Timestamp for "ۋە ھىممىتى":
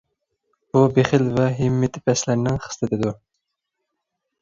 1.37-2.05